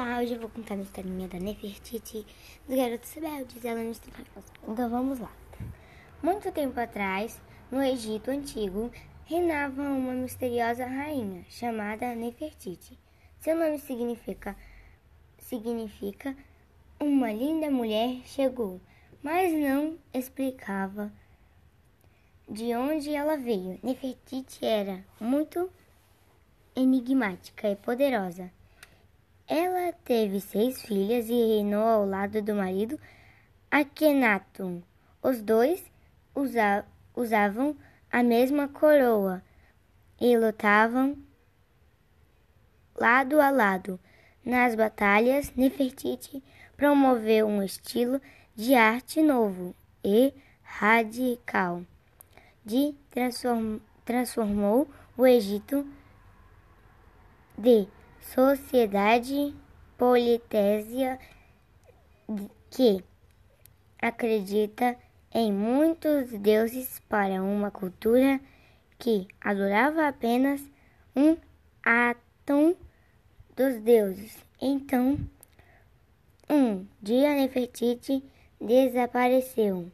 [0.00, 2.24] Olá, hoje eu vou contar uma historinha da Nefertiti
[2.68, 4.00] dos Garotos Rebeldes ela nos
[4.68, 5.32] Então vamos lá.
[6.22, 8.92] Muito tempo atrás, no Egito Antigo,
[9.24, 12.96] reinava uma misteriosa rainha chamada Nefertiti.
[13.40, 14.56] Seu nome significa,
[15.36, 16.36] significa
[17.00, 18.80] uma linda mulher chegou,
[19.20, 21.12] mas não explicava
[22.48, 23.80] de onde ela veio.
[23.82, 25.68] Nefertiti era muito
[26.76, 28.56] enigmática e poderosa.
[30.08, 32.98] Teve seis filhas e reinou ao lado do marido
[33.70, 34.82] Akhenaton.
[35.22, 35.84] Os dois
[36.34, 37.76] usa usavam
[38.10, 39.42] a mesma coroa
[40.18, 41.14] e lutavam
[42.98, 44.00] lado a lado.
[44.42, 46.42] Nas batalhas, Nefertiti
[46.74, 48.18] promoveu um estilo
[48.56, 50.32] de arte novo e
[50.62, 51.82] radical,
[52.64, 55.86] de transform transformou o Egito
[57.58, 57.86] de
[58.22, 59.54] sociedade
[59.98, 61.18] politésia
[62.70, 63.04] que
[64.00, 64.96] acredita
[65.34, 68.40] em muitos deuses para uma cultura
[68.98, 70.62] que adorava apenas
[71.14, 71.36] um
[71.82, 72.76] átomo
[73.56, 74.38] dos deuses.
[74.60, 75.18] Então,
[76.48, 78.24] um dia Nefertiti
[78.60, 79.90] desapareceu.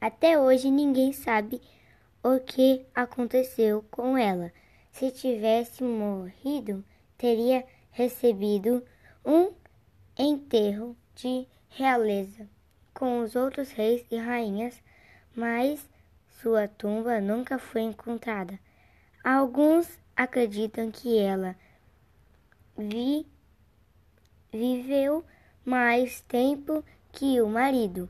[0.00, 1.60] Até hoje ninguém sabe
[2.22, 4.52] o que aconteceu com ela.
[4.92, 6.84] Se tivesse morrido,
[7.18, 8.82] teria recebido
[9.24, 9.52] um
[10.18, 12.48] enterro de realeza
[12.92, 14.82] com os outros reis e rainhas,
[15.34, 15.88] mas
[16.40, 18.58] sua tumba nunca foi encontrada.
[19.22, 21.56] Alguns acreditam que ela
[22.76, 23.26] vi,
[24.52, 25.24] viveu
[25.64, 28.08] mais tempo que o marido.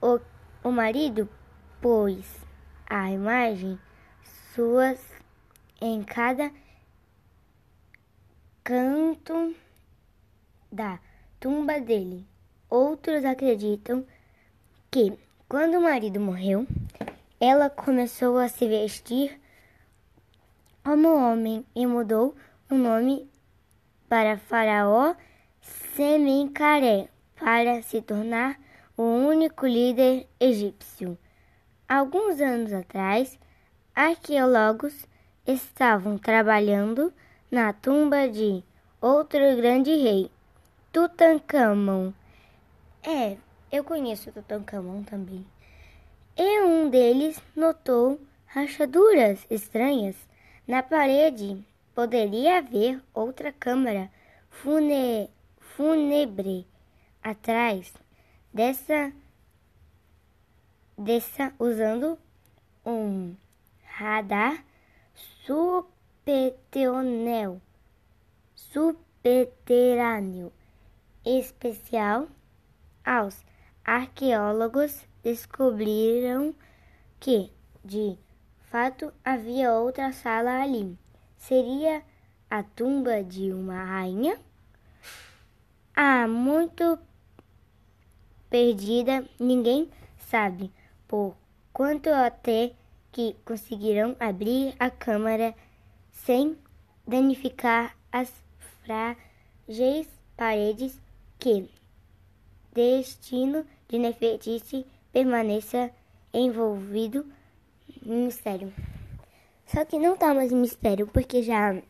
[0.00, 0.20] O,
[0.68, 1.28] o marido
[1.80, 2.24] pôs
[2.88, 3.78] a imagem
[4.54, 5.00] suas
[5.80, 6.50] em cada
[8.64, 9.54] canto
[10.72, 10.98] da
[11.38, 12.26] tumba dele.
[12.70, 14.06] Outros acreditam
[14.90, 15.12] que,
[15.46, 16.66] quando o marido morreu,
[17.38, 19.38] ela começou a se vestir
[20.82, 22.34] como homem e mudou
[22.70, 23.30] o nome
[24.08, 25.14] para Faraó
[25.94, 28.58] Semencaré para se tornar
[28.96, 31.18] o único líder egípcio.
[31.86, 33.38] Alguns anos atrás,
[33.94, 35.06] arqueólogos
[35.46, 37.12] estavam trabalhando
[37.50, 38.62] na tumba de
[39.00, 40.30] outro grande rei,
[40.92, 42.12] Tutankhamon.
[43.02, 43.36] É,
[43.70, 45.44] eu conheço Tutankhamon também.
[46.36, 50.16] E um deles notou rachaduras estranhas
[50.66, 51.64] na parede.
[51.94, 54.10] Poderia haver outra câmara
[54.48, 56.66] fune fúnebre
[57.22, 57.92] atrás
[58.52, 59.12] dessa,
[60.96, 62.18] dessa usando
[62.84, 63.34] um
[63.84, 64.64] radar
[65.44, 65.93] super
[66.24, 67.60] subterrâneo,
[68.54, 70.50] subterrâneo
[71.24, 72.28] especial,
[73.04, 73.44] aos
[73.84, 76.54] arqueólogos descobriram
[77.20, 77.52] que,
[77.84, 78.18] de
[78.62, 80.98] fato, havia outra sala ali.
[81.36, 82.02] Seria
[82.48, 84.40] a tumba de uma rainha?
[85.94, 86.98] Há muito
[88.48, 90.72] perdida, ninguém sabe
[91.06, 91.36] por
[91.70, 92.72] quanto até
[93.12, 95.54] que conseguirão abrir a câmara
[96.14, 96.56] sem
[97.06, 98.32] danificar as
[98.82, 100.98] frágeis paredes
[101.38, 101.68] que
[102.72, 105.90] destino de Nefertiti permaneça
[106.32, 107.26] envolvido
[108.04, 108.72] em mistério.
[109.66, 111.80] Só que não tá mais em mistério, porque já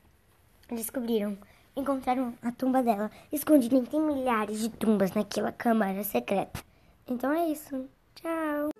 [0.69, 1.39] descobriram,
[1.77, 3.81] encontraram a tumba dela escondida.
[3.83, 6.61] Tem milhares de tumbas naquela câmara secreta.
[7.07, 7.89] Então é isso.
[8.15, 8.74] Tchau.